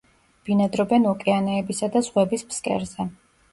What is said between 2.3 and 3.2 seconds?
ფსკერზე.